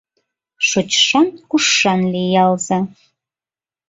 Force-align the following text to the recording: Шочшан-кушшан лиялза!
Шочшан-кушшан 0.67 2.01
лиялза! 2.13 2.79